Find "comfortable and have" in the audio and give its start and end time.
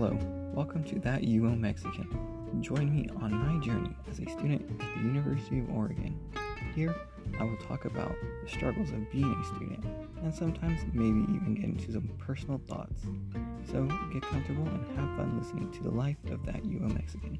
14.22-15.18